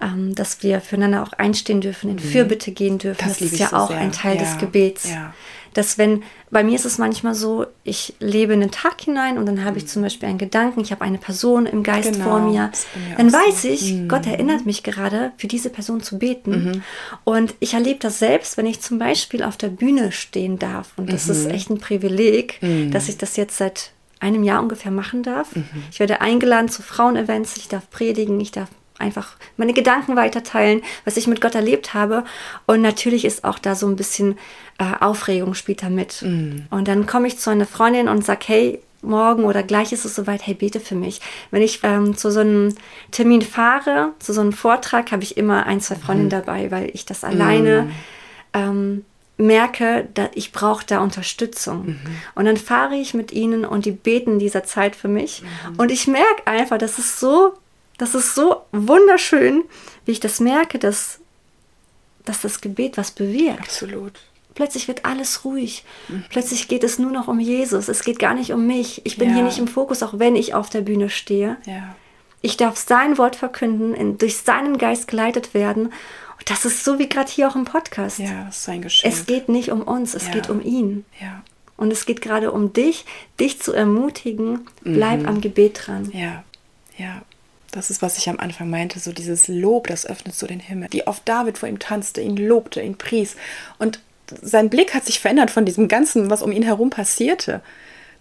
Ähm, 0.00 0.34
dass 0.34 0.62
wir 0.62 0.80
füreinander 0.80 1.22
auch 1.22 1.32
einstehen 1.34 1.80
dürfen, 1.80 2.10
in 2.10 2.16
mhm. 2.16 2.20
Fürbitte 2.30 2.72
gehen 2.72 2.98
dürfen. 2.98 3.28
Das, 3.28 3.38
das 3.38 3.52
ist 3.52 3.60
ja 3.60 3.68
so 3.68 3.76
auch 3.76 3.88
sehr. 3.88 3.98
ein 3.98 4.10
Teil 4.10 4.36
ja. 4.36 4.42
des 4.42 4.58
Gebets. 4.58 5.08
Ja 5.08 5.32
dass 5.74 5.98
wenn, 5.98 6.22
bei 6.50 6.64
mir 6.64 6.74
ist 6.74 6.86
es 6.86 6.98
manchmal 6.98 7.34
so, 7.34 7.66
ich 7.82 8.14
lebe 8.20 8.54
in 8.54 8.60
den 8.60 8.70
Tag 8.70 9.00
hinein 9.02 9.38
und 9.38 9.46
dann 9.46 9.64
habe 9.64 9.76
ich 9.76 9.84
mhm. 9.84 9.88
zum 9.88 10.02
Beispiel 10.02 10.28
einen 10.28 10.38
Gedanken, 10.38 10.80
ich 10.80 10.92
habe 10.92 11.02
eine 11.02 11.18
Person 11.18 11.66
im 11.66 11.82
Geist 11.82 12.12
genau, 12.12 12.24
vor 12.24 12.40
mir, 12.40 12.70
dann 13.16 13.32
weiß 13.32 13.62
so. 13.62 13.68
ich, 13.68 13.92
mhm. 13.92 14.08
Gott 14.08 14.26
erinnert 14.26 14.64
mich 14.64 14.82
gerade, 14.82 15.32
für 15.36 15.48
diese 15.48 15.70
Person 15.70 16.02
zu 16.02 16.18
beten. 16.18 16.50
Mhm. 16.50 16.82
Und 17.24 17.54
ich 17.60 17.74
erlebe 17.74 17.98
das 18.00 18.18
selbst, 18.18 18.56
wenn 18.56 18.66
ich 18.66 18.80
zum 18.80 18.98
Beispiel 18.98 19.42
auf 19.42 19.56
der 19.56 19.68
Bühne 19.68 20.12
stehen 20.12 20.58
darf. 20.58 20.92
Und 20.96 21.12
das 21.12 21.26
mhm. 21.26 21.32
ist 21.32 21.46
echt 21.46 21.70
ein 21.70 21.78
Privileg, 21.78 22.62
mhm. 22.62 22.90
dass 22.90 23.08
ich 23.08 23.18
das 23.18 23.36
jetzt 23.36 23.58
seit 23.58 23.90
einem 24.20 24.44
Jahr 24.44 24.62
ungefähr 24.62 24.92
machen 24.92 25.22
darf. 25.22 25.54
Mhm. 25.54 25.64
Ich 25.90 26.00
werde 26.00 26.20
eingeladen 26.20 26.68
zu 26.68 26.82
Frauenevents, 26.82 27.56
ich 27.56 27.68
darf 27.68 27.90
predigen, 27.90 28.40
ich 28.40 28.52
darf 28.52 28.68
einfach 28.98 29.32
meine 29.56 29.72
Gedanken 29.72 30.16
weiterteilen, 30.16 30.82
was 31.04 31.16
ich 31.16 31.26
mit 31.26 31.40
Gott 31.40 31.54
erlebt 31.54 31.94
habe. 31.94 32.24
Und 32.66 32.82
natürlich 32.82 33.24
ist 33.24 33.44
auch 33.44 33.58
da 33.58 33.74
so 33.74 33.86
ein 33.86 33.96
bisschen 33.96 34.38
äh, 34.78 34.84
Aufregung 35.00 35.54
spielt 35.54 35.82
da 35.82 35.90
mit. 35.90 36.22
Mm. 36.22 36.62
Und 36.70 36.88
dann 36.88 37.06
komme 37.06 37.26
ich 37.26 37.38
zu 37.38 37.50
einer 37.50 37.66
Freundin 37.66 38.08
und 38.08 38.24
sage, 38.24 38.44
hey, 38.46 38.80
morgen 39.02 39.44
oder 39.44 39.62
gleich 39.62 39.92
ist 39.92 40.04
es 40.04 40.14
soweit, 40.14 40.46
hey, 40.46 40.54
bete 40.54 40.80
für 40.80 40.94
mich. 40.94 41.20
Wenn 41.50 41.62
ich 41.62 41.80
ähm, 41.82 42.16
zu 42.16 42.30
so 42.30 42.40
einem 42.40 42.74
Termin 43.10 43.42
fahre, 43.42 44.12
zu 44.18 44.32
so 44.32 44.40
einem 44.40 44.52
Vortrag, 44.52 45.12
habe 45.12 45.22
ich 45.22 45.36
immer 45.36 45.66
ein, 45.66 45.80
zwei 45.80 45.96
Freundinnen 45.96 46.28
mm. 46.28 46.44
dabei, 46.44 46.70
weil 46.70 46.90
ich 46.92 47.04
das 47.04 47.24
alleine 47.24 47.82
mm. 47.82 47.90
ähm, 48.54 49.04
merke, 49.36 50.08
dass 50.14 50.30
ich 50.34 50.52
brauche 50.52 50.86
da 50.86 51.00
Unterstützung. 51.00 51.86
Mhm. 51.86 52.00
Und 52.36 52.44
dann 52.44 52.56
fahre 52.56 52.94
ich 52.94 53.14
mit 53.14 53.32
ihnen 53.32 53.64
und 53.64 53.84
die 53.84 53.90
beten 53.90 54.38
dieser 54.38 54.62
Zeit 54.62 54.94
für 54.94 55.08
mich. 55.08 55.42
Mhm. 55.42 55.74
Und 55.76 55.90
ich 55.90 56.06
merke 56.06 56.46
einfach, 56.46 56.78
das 56.78 57.00
ist 57.00 57.18
so 57.18 57.54
das 57.98 58.14
ist 58.14 58.34
so 58.34 58.62
wunderschön, 58.72 59.62
wie 60.04 60.12
ich 60.12 60.20
das 60.20 60.40
merke, 60.40 60.78
dass, 60.78 61.20
dass 62.24 62.40
das 62.40 62.60
Gebet 62.60 62.96
was 62.96 63.10
bewirkt. 63.10 63.60
Absolut. 63.60 64.12
Plötzlich 64.54 64.86
wird 64.86 65.04
alles 65.04 65.44
ruhig. 65.44 65.84
Mhm. 66.08 66.24
Plötzlich 66.30 66.68
geht 66.68 66.84
es 66.84 66.98
nur 66.98 67.10
noch 67.10 67.26
um 67.28 67.40
Jesus. 67.40 67.88
Es 67.88 68.04
geht 68.04 68.18
gar 68.20 68.34
nicht 68.34 68.52
um 68.52 68.66
mich. 68.66 69.00
Ich 69.04 69.18
bin 69.18 69.30
ja. 69.30 69.34
hier 69.36 69.44
nicht 69.44 69.58
im 69.58 69.66
Fokus, 69.68 70.02
auch 70.02 70.18
wenn 70.18 70.36
ich 70.36 70.54
auf 70.54 70.70
der 70.70 70.82
Bühne 70.82 71.10
stehe. 71.10 71.56
Ja. 71.66 71.94
Ich 72.40 72.56
darf 72.56 72.76
sein 72.76 73.18
Wort 73.18 73.36
verkünden, 73.36 73.94
in, 73.94 74.18
durch 74.18 74.36
seinen 74.36 74.78
Geist 74.78 75.08
geleitet 75.08 75.54
werden. 75.54 75.86
Und 75.86 76.50
Das 76.50 76.64
ist 76.64 76.84
so 76.84 76.98
wie 77.00 77.08
gerade 77.08 77.30
hier 77.30 77.48
auch 77.48 77.56
im 77.56 77.64
Podcast. 77.64 78.18
Ja, 78.20 78.44
das 78.46 78.58
ist 78.58 78.68
ein 78.68 78.82
Geschenk. 78.82 79.12
Es 79.12 79.26
geht 79.26 79.48
nicht 79.48 79.70
um 79.72 79.82
uns, 79.82 80.14
es 80.14 80.26
Ja. 80.26 80.32
geht 80.32 80.48
um 80.50 80.60
ihn. 80.62 81.04
Ja, 81.20 81.42
Und 81.76 81.90
es 81.92 82.06
geht 82.06 82.20
gerade 82.20 82.52
um 82.52 82.72
dich, 82.72 83.04
dich 83.40 83.60
zu 83.60 83.72
ermutigen, 83.72 84.68
bleib 84.82 85.22
Mhm. 85.22 85.28
am 85.28 85.40
Gebet 85.40 85.80
dran. 85.86 86.10
ja, 86.12 86.44
ja. 86.96 87.22
Das 87.74 87.90
ist, 87.90 88.02
was 88.02 88.18
ich 88.18 88.28
am 88.28 88.38
Anfang 88.38 88.70
meinte, 88.70 89.00
so 89.00 89.10
dieses 89.10 89.48
Lob, 89.48 89.88
das 89.88 90.06
öffnet 90.06 90.36
so 90.36 90.46
den 90.46 90.60
Himmel. 90.60 90.88
Wie 90.92 91.08
oft 91.08 91.28
David 91.28 91.58
vor 91.58 91.68
ihm 91.68 91.80
tanzte, 91.80 92.20
ihn 92.20 92.36
lobte, 92.36 92.80
ihn 92.80 92.96
pries. 92.96 93.34
Und 93.80 93.98
sein 94.40 94.70
Blick 94.70 94.94
hat 94.94 95.04
sich 95.04 95.18
verändert 95.18 95.50
von 95.50 95.64
diesem 95.64 95.88
Ganzen, 95.88 96.30
was 96.30 96.40
um 96.40 96.52
ihn 96.52 96.62
herum 96.62 96.90
passierte. 96.90 97.62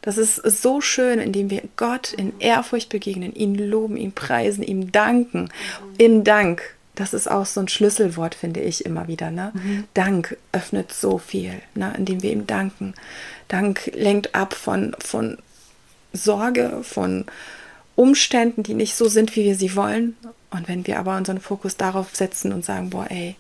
Das 0.02 0.18
ist 0.18 0.38
so 0.38 0.82
schön, 0.82 1.20
indem 1.20 1.52
wir 1.52 1.62
Gott 1.78 2.14
in 2.14 2.34
Ehrfurcht 2.40 2.90
begegnen, 2.90 3.32
ihn 3.36 3.54
loben, 3.54 3.96
ihn 3.96 4.12
preisen, 4.12 4.64
ihm 4.64 4.92
danken. 4.92 5.50
Im 6.00 6.24
Dank, 6.24 6.76
das 6.96 7.14
ist 7.14 7.30
auch 7.30 7.46
so 7.46 7.60
ein 7.60 7.68
Schlüsselwort, 7.68 8.34
finde 8.34 8.60
ich 8.60 8.86
immer 8.86 9.08
wieder. 9.08 9.30
Ne? 9.30 9.54
Dank 9.94 10.36
öffnet 10.52 10.92
so 10.92 11.20
viel, 11.20 11.54
ne? 11.76 11.94
indem 11.96 12.24
wir 12.24 12.32
ihm 12.32 12.48
danken. 12.48 12.96
Dank 13.50 13.92
lenkt 13.94 14.34
ab 14.34 14.56
von, 14.56 14.96
von 14.98 15.38
Sorge, 16.12 16.80
von 16.82 17.26
Umständen, 17.96 18.64
die 18.64 18.74
nicht 18.74 18.96
so 18.96 19.08
sind, 19.08 19.36
wie 19.36 19.44
wir 19.44 19.56
sie 19.56 19.76
wollen. 19.76 20.16
Und 20.52 20.68
wenn 20.68 20.86
wir 20.88 21.00
aber 21.00 21.18
unseren 21.18 21.40
Fokus 21.40 21.78
darauf 21.78 22.16
setzen 22.16 22.52
und 22.54 22.64
sagen, 22.66 22.90
boah, 22.90 23.08
ey, 23.10 23.36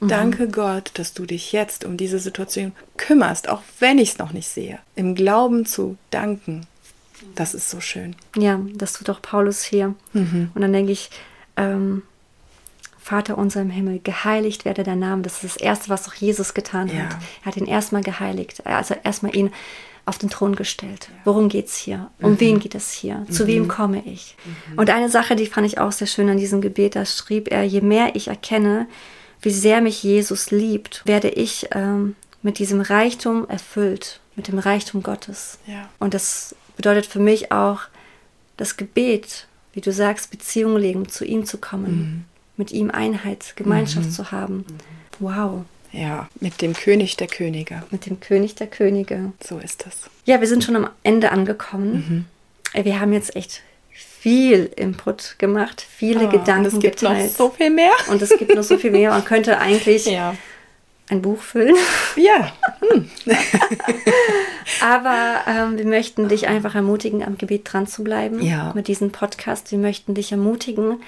danke 0.00 0.48
Gott, 0.48 0.90
dass 0.94 1.14
du 1.14 1.24
dich 1.26 1.52
jetzt 1.52 1.84
um 1.84 1.96
diese 1.96 2.18
Situation 2.18 2.72
kümmerst, 2.96 3.48
auch 3.48 3.62
wenn 3.80 3.98
ich 3.98 4.10
es 4.10 4.18
noch 4.18 4.32
nicht 4.32 4.48
sehe. 4.48 4.78
Im 4.96 5.14
Glauben 5.14 5.64
zu 5.66 5.96
danken, 6.10 6.66
das 7.34 7.54
ist 7.54 7.70
so 7.70 7.80
schön. 7.80 8.14
Ja, 8.36 8.60
das 8.74 8.92
tut 8.92 9.08
auch 9.10 9.22
Paulus 9.22 9.62
hier. 9.64 9.94
Mhm. 10.12 10.50
Und 10.54 10.60
dann 10.60 10.72
denke 10.72 10.92
ich, 10.92 11.10
ähm, 11.56 12.02
Vater 12.98 13.36
unser 13.36 13.60
im 13.60 13.70
Himmel, 13.70 14.00
geheiligt 14.02 14.64
werde 14.64 14.82
dein 14.82 14.98
Name. 14.98 15.22
Das 15.22 15.34
ist 15.44 15.56
das 15.56 15.56
Erste, 15.58 15.90
was 15.90 16.08
auch 16.08 16.14
Jesus 16.14 16.54
getan 16.54 16.88
Ja. 16.88 17.04
hat. 17.04 17.16
Er 17.42 17.46
hat 17.46 17.56
ihn 17.58 17.66
erstmal 17.66 18.02
geheiligt, 18.02 18.66
also 18.66 18.94
erstmal 19.04 19.36
ihn 19.36 19.52
auf 20.06 20.18
den 20.18 20.28
Thron 20.30 20.54
gestellt. 20.54 21.08
Worum 21.24 21.48
geht's 21.48 21.76
hier? 21.76 22.10
Um 22.20 22.32
Mhm. 22.32 22.40
wen 22.40 22.58
geht 22.60 22.74
es 22.74 22.92
hier? 22.92 23.26
Zu 23.30 23.46
wem 23.46 23.68
komme 23.68 24.02
ich? 24.06 24.36
Und 24.76 24.90
eine 24.90 25.08
Sache, 25.08 25.34
die 25.36 25.46
fand 25.46 25.66
ich 25.66 25.78
auch 25.78 25.92
sehr 25.92 26.06
schön 26.06 26.28
an 26.28 26.36
diesem 26.36 26.60
Gebet, 26.60 26.94
da 26.96 27.06
schrieb 27.06 27.50
er, 27.50 27.62
je 27.64 27.80
mehr 27.80 28.14
ich 28.14 28.28
erkenne, 28.28 28.86
wie 29.40 29.50
sehr 29.50 29.80
mich 29.80 30.02
Jesus 30.02 30.50
liebt, 30.50 31.02
werde 31.06 31.28
ich 31.30 31.68
ähm, 31.72 32.16
mit 32.42 32.58
diesem 32.58 32.80
Reichtum 32.82 33.48
erfüllt, 33.48 34.20
mit 34.36 34.48
dem 34.48 34.58
Reichtum 34.58 35.02
Gottes. 35.02 35.58
Ja. 35.66 35.88
Und 35.98 36.12
das 36.14 36.54
bedeutet 36.76 37.06
für 37.06 37.20
mich 37.20 37.50
auch 37.52 37.80
das 38.56 38.76
Gebet, 38.76 39.46
wie 39.72 39.80
du 39.80 39.92
sagst, 39.92 40.30
Beziehung 40.30 40.76
legen, 40.76 41.08
zu 41.08 41.24
ihm 41.24 41.46
zu 41.46 41.58
kommen, 41.58 42.26
mit 42.56 42.70
ihm 42.72 42.90
Einheit, 42.90 43.54
Gemeinschaft 43.56 44.12
zu 44.12 44.30
haben. 44.30 44.64
Wow, 45.18 45.64
Ja, 45.94 46.28
mit 46.40 46.60
dem 46.60 46.72
König 46.74 47.16
der 47.16 47.26
Könige. 47.28 47.82
mit 47.90 48.06
dem 48.06 48.18
König 48.20 48.54
der 48.56 48.66
Könige. 48.66 49.32
So 49.46 49.58
ist 49.58 49.84
es. 49.86 50.10
Ja, 50.24 50.40
wir 50.40 50.48
sind 50.48 50.64
schon 50.64 50.76
am 50.76 50.88
Ende 51.02 51.30
angekommen. 51.30 52.26
Äh, 52.72 52.84
Wir 52.84 52.98
haben 53.00 53.12
jetzt 53.12 53.36
echt 53.36 53.62
viel 53.92 54.70
Input 54.76 55.36
gemacht, 55.38 55.86
viele 55.88 56.28
Ah, 56.28 56.30
Gedanken 56.30 56.66
und 56.66 56.74
es 56.74 56.80
gibt 56.80 57.00
geteilt. 57.00 57.24
noch 57.30 57.36
so 57.36 57.50
viel 57.50 57.70
mehr. 57.70 57.92
und 58.08 58.20
es 58.22 58.30
gibt 58.38 58.54
noch 58.54 58.62
so 58.64 58.76
viel 58.78 58.90
mehr. 58.90 59.10
Man 59.10 59.24
könnte 59.24 59.58
eigentlich 59.58 60.06
Ja. 60.10 60.34
ein 61.10 61.22
Buch 61.22 61.40
füllen. 61.40 61.76
Ja. 62.16 62.50
Aber 64.80 65.40
ähm, 65.46 65.78
wir 65.78 65.84
möchten 65.86 66.28
dich 66.28 66.48
einfach 66.48 66.74
ermutigen, 66.74 67.22
am 67.22 67.38
Gebet 67.38 67.72
dran 67.72 67.86
zu 67.86 68.02
bleiben 68.04 68.42
Ja. 68.42 68.72
mit 68.74 68.88
diesem 68.88 69.10
Podcast. 69.12 69.70
Wir 69.70 69.78
möchten 69.78 70.14
dich 70.14 70.32
ermutigen, 70.32 71.02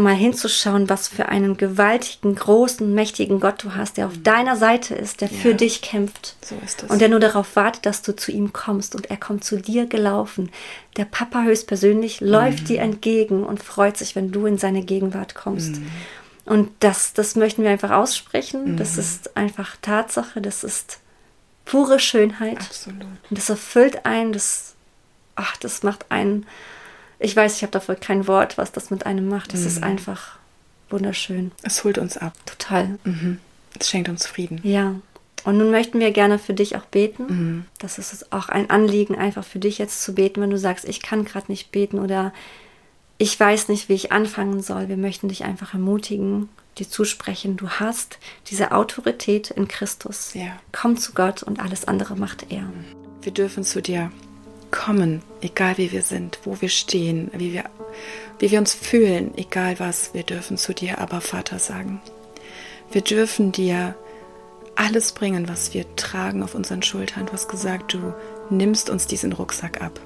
mal 0.00 0.14
hinzuschauen, 0.14 0.88
was 0.88 1.08
für 1.08 1.28
einen 1.28 1.56
gewaltigen, 1.56 2.34
großen, 2.34 2.92
mächtigen 2.94 3.38
Gott 3.40 3.62
du 3.62 3.74
hast, 3.74 3.96
der 3.96 4.06
auf 4.06 4.14
deiner 4.22 4.56
Seite 4.56 4.94
ist, 4.94 5.20
der 5.20 5.28
für 5.28 5.50
Ja. 5.50 5.56
dich 5.56 5.82
kämpft. 5.82 6.36
So 6.44 6.56
ist 6.64 6.82
es. 6.82 6.90
Und 6.90 7.00
der 7.00 7.08
nur 7.08 7.20
darauf 7.20 7.54
wartet, 7.56 7.86
dass 7.86 8.02
du 8.02 8.14
zu 8.16 8.32
ihm 8.32 8.52
kommst. 8.52 8.94
Und 8.94 9.10
er 9.10 9.16
kommt 9.16 9.44
zu 9.44 9.56
dir 9.58 9.86
gelaufen. 9.86 10.50
Der 10.96 11.04
Papa 11.04 11.42
höchstpersönlich 11.42 12.20
läuft 12.20 12.68
dir 12.68 12.80
entgegen 12.80 13.44
und 13.44 13.62
freut 13.62 13.96
sich, 13.96 14.16
wenn 14.16 14.32
du 14.32 14.46
in 14.46 14.58
seine 14.58 14.82
Gegenwart 14.82 15.34
kommst. 15.34 15.76
Und 16.44 16.70
das, 16.80 17.12
das 17.12 17.36
möchten 17.36 17.62
wir 17.62 17.70
einfach 17.70 17.90
aussprechen. 17.92 18.76
Das 18.76 18.98
ist 18.98 19.36
einfach 19.36 19.76
Tatsache. 19.82 20.40
Das 20.40 20.64
ist 20.64 20.98
pure 21.64 22.00
Schönheit. 22.00 22.58
Absolut. 22.58 23.02
Und 23.02 23.38
das 23.38 23.48
erfüllt 23.50 24.04
einen, 24.04 24.32
das, 24.32 24.74
ach, 25.36 25.56
das 25.58 25.82
macht 25.84 26.06
einen, 26.10 26.46
ich 27.20 27.36
weiß, 27.36 27.56
ich 27.56 27.62
habe 27.62 27.72
dafür 27.72 27.94
kein 27.94 28.26
Wort, 28.26 28.58
was 28.58 28.72
das 28.72 28.90
mit 28.90 29.06
einem 29.06 29.28
macht. 29.28 29.52
Das 29.52 29.60
ist 29.60 29.82
einfach 29.82 30.38
wunderschön. 30.88 31.52
Es 31.62 31.84
holt 31.84 31.98
uns 31.98 32.16
ab. 32.16 32.32
Total. 32.46 32.98
Mhm. 33.04 33.38
Es 33.78 33.90
schenkt 33.90 34.08
uns 34.08 34.26
Frieden. 34.26 34.60
Ja. 34.62 34.94
Und 35.44 35.58
nun 35.58 35.70
möchten 35.70 36.00
wir 36.00 36.10
gerne 36.12 36.38
für 36.38 36.54
dich 36.54 36.76
auch 36.76 36.84
beten. 36.86 37.26
Mhm. 37.28 37.64
Das 37.78 37.98
ist 37.98 38.12
es 38.12 38.32
auch 38.32 38.48
ein 38.48 38.70
Anliegen, 38.70 39.16
einfach 39.16 39.44
für 39.44 39.58
dich 39.58 39.78
jetzt 39.78 40.02
zu 40.02 40.14
beten, 40.14 40.40
wenn 40.40 40.50
du 40.50 40.58
sagst, 40.58 40.86
ich 40.86 41.02
kann 41.02 41.24
gerade 41.24 41.52
nicht 41.52 41.70
beten 41.70 41.98
oder 41.98 42.32
ich 43.18 43.38
weiß 43.38 43.68
nicht, 43.68 43.90
wie 43.90 43.94
ich 43.94 44.12
anfangen 44.12 44.62
soll. 44.62 44.88
Wir 44.88 44.96
möchten 44.96 45.28
dich 45.28 45.44
einfach 45.44 45.74
ermutigen, 45.74 46.48
dir 46.78 46.88
zusprechen. 46.88 47.58
Du 47.58 47.68
hast 47.68 48.18
diese 48.48 48.72
Autorität 48.72 49.50
in 49.50 49.68
Christus. 49.68 50.32
Ja. 50.32 50.58
Komm 50.72 50.96
zu 50.96 51.12
Gott 51.12 51.42
und 51.42 51.60
alles 51.60 51.86
andere 51.86 52.16
macht 52.16 52.50
er. 52.50 52.64
Wir 53.20 53.32
dürfen 53.32 53.62
zu 53.62 53.82
dir 53.82 54.10
kommen, 54.70 55.22
egal 55.40 55.78
wie 55.78 55.92
wir 55.92 56.02
sind, 56.02 56.38
wo 56.44 56.60
wir 56.60 56.68
stehen, 56.68 57.30
wie 57.34 57.52
wir, 57.52 57.64
wie 58.38 58.50
wir 58.50 58.58
uns 58.58 58.74
fühlen, 58.74 59.32
egal 59.36 59.78
was. 59.78 60.14
Wir 60.14 60.22
dürfen 60.22 60.56
zu 60.56 60.74
dir 60.74 60.98
aber 60.98 61.20
Vater 61.20 61.58
sagen. 61.58 62.00
Wir 62.92 63.02
dürfen 63.02 63.52
dir 63.52 63.94
alles 64.74 65.12
bringen, 65.12 65.48
was 65.48 65.74
wir 65.74 65.84
tragen 65.96 66.42
auf 66.42 66.54
unseren 66.54 66.82
Schultern. 66.82 67.26
Du 67.26 67.32
hast 67.32 67.48
gesagt, 67.48 67.92
du 67.92 68.14
nimmst 68.48 68.90
uns 68.90 69.06
diesen 69.06 69.32
Rucksack 69.32 69.82
ab. 69.82 70.00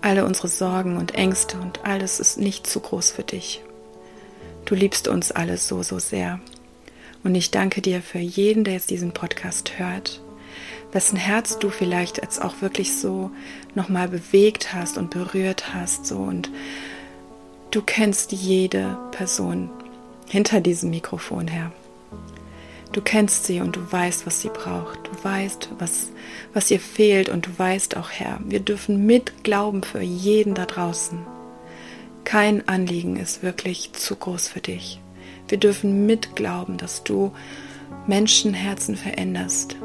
Alle 0.00 0.24
unsere 0.24 0.48
Sorgen 0.48 0.96
und 0.96 1.14
Ängste 1.14 1.58
und 1.58 1.84
alles 1.84 2.20
ist 2.20 2.38
nicht 2.38 2.66
zu 2.66 2.80
groß 2.80 3.10
für 3.10 3.22
dich. 3.22 3.62
Du 4.64 4.74
liebst 4.74 5.08
uns 5.08 5.32
alle 5.32 5.56
so, 5.56 5.82
so 5.82 5.98
sehr. 5.98 6.40
Und 7.22 7.34
ich 7.34 7.50
danke 7.50 7.80
dir 7.80 8.02
für 8.02 8.18
jeden, 8.18 8.64
der 8.64 8.74
jetzt 8.74 8.90
diesen 8.90 9.12
Podcast 9.12 9.78
hört, 9.78 10.22
wessen 10.94 11.18
Herz 11.18 11.58
du 11.58 11.70
vielleicht 11.70 12.18
jetzt 12.18 12.40
auch 12.40 12.62
wirklich 12.62 12.96
so 12.96 13.30
nochmal 13.74 14.08
bewegt 14.08 14.72
hast 14.72 14.96
und 14.96 15.10
berührt 15.10 15.74
hast. 15.74 16.06
So 16.06 16.18
und 16.18 16.50
du 17.72 17.82
kennst 17.82 18.32
jede 18.32 18.96
Person 19.10 19.68
hinter 20.28 20.60
diesem 20.60 20.90
Mikrofon 20.90 21.48
her. 21.48 21.72
Du 22.92 23.00
kennst 23.02 23.46
sie 23.46 23.60
und 23.60 23.74
du 23.74 23.80
weißt, 23.90 24.24
was 24.24 24.40
sie 24.40 24.50
braucht. 24.50 25.00
Du 25.08 25.24
weißt, 25.24 25.70
was, 25.80 26.10
was 26.52 26.70
ihr 26.70 26.78
fehlt 26.78 27.28
und 27.28 27.46
du 27.46 27.50
weißt 27.58 27.96
auch, 27.96 28.10
Herr, 28.10 28.38
wir 28.44 28.60
dürfen 28.60 29.04
mitglauben 29.04 29.82
für 29.82 30.00
jeden 30.00 30.54
da 30.54 30.64
draußen. 30.64 31.18
Kein 32.22 32.68
Anliegen 32.68 33.16
ist 33.16 33.42
wirklich 33.42 33.92
zu 33.94 34.14
groß 34.14 34.46
für 34.46 34.60
dich. 34.60 35.00
Wir 35.48 35.58
dürfen 35.58 36.06
mitglauben, 36.06 36.78
dass 36.78 37.02
du 37.02 37.32
Menschenherzen 38.06 38.96
veränderst, 38.96 39.76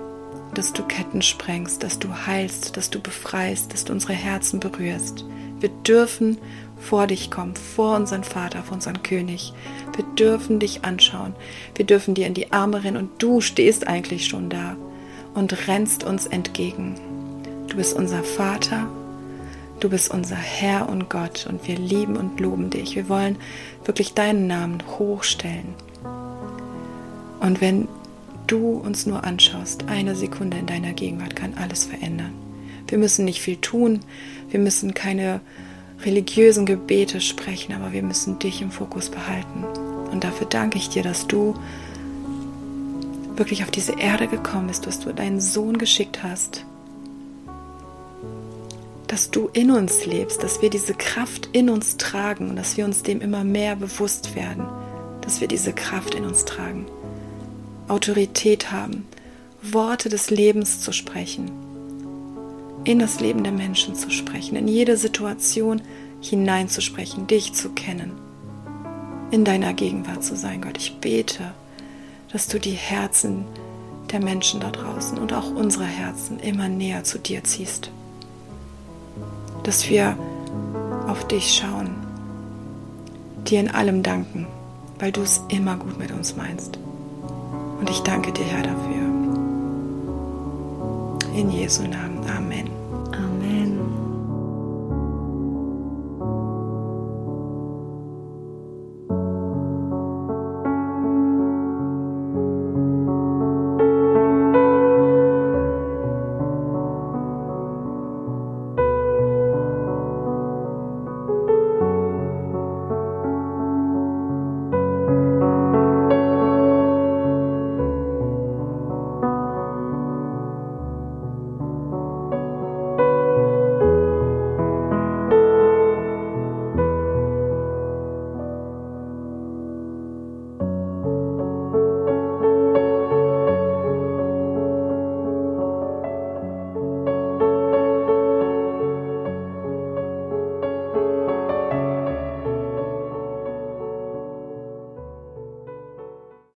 dass 0.54 0.74
du 0.74 0.84
Ketten 0.84 1.22
sprengst, 1.22 1.84
dass 1.84 2.00
du 2.00 2.10
heilst, 2.26 2.78
dass 2.78 2.90
du 2.90 3.00
befreist, 3.00 3.74
dass 3.74 3.86
du 3.86 3.94
unsere 3.94 4.14
Herzen 4.14 4.60
berührst. 4.60 5.26
Wir 5.60 5.70
dürfen 5.70 6.38
vor 6.80 7.08
dich 7.08 7.30
kommen, 7.30 7.56
vor 7.56 7.96
unseren 7.96 8.24
Vater, 8.24 8.64
vor 8.64 8.76
unseren 8.76 9.04
König. 9.04 9.54
Wir 9.96 10.06
dürfen 10.16 10.60
dich 10.60 10.86
anschauen. 10.86 11.36
Wir 11.76 11.86
dürfen 11.86 12.16
dir 12.16 12.28
in 12.28 12.34
die 12.34 12.52
Arme 12.52 12.84
rennen 12.84 12.98
und 12.98 13.22
du 13.22 13.42
stehst 13.42 13.88
eigentlich 13.88 14.28
schon 14.28 14.50
da 14.50 14.78
und 15.34 15.68
rennst 15.68 16.04
uns 16.04 16.26
entgegen. 16.26 16.96
Du 17.68 17.78
bist 17.78 17.96
unser 17.96 18.24
Vater, 18.24 18.88
du 19.80 19.90
bist 19.90 20.12
unser 20.12 20.36
Herr 20.36 20.90
und 20.90 21.10
Gott 21.10 21.46
und 21.48 21.68
wir 21.68 21.78
lieben 21.78 22.18
und 22.18 22.40
loben 22.40 22.70
dich. 22.70 22.96
Wir 22.96 23.10
wollen 23.10 23.38
wirklich 23.86 24.14
deinen 24.14 24.48
Namen 24.48 24.82
hochstellen. 24.98 25.76
Und 27.42 27.62
wenn 27.62 27.88
du 28.52 28.78
uns 28.78 29.06
nur 29.06 29.24
anschaust, 29.24 29.86
eine 29.88 30.16
Sekunde 30.16 30.58
in 30.58 30.66
deiner 30.66 30.94
Gegenwart 30.94 31.36
kann 31.36 31.54
alles 31.56 31.86
verändern. 31.86 32.34
Wir 32.88 32.98
müssen 32.98 33.26
nicht 33.26 33.42
viel 33.42 33.58
tun, 33.58 34.02
wir 34.50 34.60
müssen 34.60 34.94
keine 34.94 35.42
religiösen 36.04 36.66
Gebete 36.66 37.22
sprechen, 37.22 37.74
aber 37.74 37.92
wir 37.92 38.04
müssen 38.04 38.40
dich 38.40 38.62
im 38.62 38.72
Fokus 38.72 39.10
behalten. 39.10 39.64
Und 40.12 40.24
dafür 40.24 40.48
danke 40.48 40.78
ich 40.78 40.90
dir, 40.90 41.04
dass 41.04 41.28
du 41.28 41.56
wirklich 43.36 43.64
auf 43.64 43.72
diese 43.72 44.00
Erde 44.00 44.28
gekommen 44.28 44.68
bist, 44.68 44.88
dass 44.88 45.00
du 45.00 45.14
deinen 45.14 45.40
Sohn 45.40 45.78
geschickt 45.78 46.24
hast, 46.24 46.66
dass 49.08 49.32
du 49.32 49.50
in 49.54 49.72
uns 49.72 50.06
lebst, 50.06 50.44
dass 50.44 50.62
wir 50.62 50.70
diese 50.70 50.94
Kraft 50.94 51.50
in 51.52 51.70
uns 51.70 51.98
tragen 51.98 52.50
und 52.50 52.56
dass 52.56 52.78
wir 52.78 52.86
uns 52.86 53.04
dem 53.04 53.22
immer 53.22 53.44
mehr 53.44 53.76
bewusst 53.76 54.36
werden, 54.36 54.66
dass 55.22 55.42
wir 55.42 55.48
diese 55.48 55.74
Kraft 55.74 56.16
in 56.16 56.26
uns 56.26 56.46
tragen. 56.46 56.86
Autorität 57.90 58.72
haben, 58.72 59.08
Worte 59.62 60.10
des 60.10 60.30
Lebens 60.30 60.82
zu 60.82 60.92
sprechen, 60.94 61.52
in 62.86 63.00
das 63.00 63.20
Leben 63.20 63.44
der 63.44 63.52
Menschen 63.52 63.96
zu 63.96 64.10
sprechen, 64.10 64.56
in 64.56 64.68
jede 64.68 64.98
Situation 64.98 65.82
hineinzusprechen, 66.22 67.28
dich 67.28 67.54
zu 67.54 67.70
kennen. 67.70 68.12
in 69.32 69.46
deiner 69.46 69.74
Gegenwart 69.74 70.24
zu 70.24 70.36
sein, 70.36 70.62
Gott. 70.62 70.78
Ich 70.78 70.98
bete, 71.00 71.52
dass 72.32 72.48
du 72.48 72.60
die 72.60 72.72
Herzen 72.72 73.46
der 74.12 74.20
Menschen 74.20 74.60
da 74.60 74.72
draußen 74.72 75.18
und 75.18 75.34
auch 75.34 75.52
unsere 75.52 75.86
Herzen 75.86 76.40
immer 76.40 76.68
näher 76.68 77.04
zu 77.04 77.20
dir 77.20 77.44
ziehst. 77.44 77.92
Dass 79.64 79.90
wir 79.90 80.18
auf 81.08 81.28
dich 81.28 81.54
schauen, 81.54 81.96
dir 83.48 83.60
in 83.60 83.70
allem 83.70 84.04
danken, 84.04 84.48
weil 84.98 85.12
du 85.12 85.22
es 85.22 85.42
immer 85.50 85.78
gut 85.78 86.00
mit 86.00 86.12
uns 86.12 86.36
meinst. 86.36 86.80
Und 87.80 87.90
ich 87.90 88.00
danke 88.02 88.32
dir, 88.32 88.46
Herr, 88.46 88.64
dafür. 88.64 89.08
In 91.34 91.50
Jesu 91.50 91.84
Namen. 91.84 92.20
Amen. 92.30 92.79